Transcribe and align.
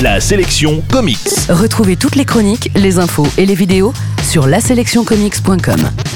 La 0.02 0.20
sélection 0.20 0.82
comics. 0.92 1.48
Retrouvez 1.48 1.96
toutes 1.96 2.16
les 2.16 2.26
chroniques, 2.26 2.72
les 2.76 2.98
infos 2.98 3.28
et 3.38 3.46
les 3.46 3.54
vidéos 3.54 3.94
sur 4.24 4.48
laselectioncomics.com. 4.48 6.11